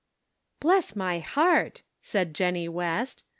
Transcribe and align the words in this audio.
"Bless 0.61 0.95
my 0.95 1.19
heart," 1.19 1.83
said 2.01 2.33
Jennie 2.33 2.67
West. 2.67 3.23